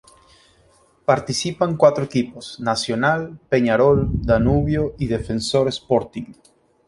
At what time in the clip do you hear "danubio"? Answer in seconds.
4.11-4.95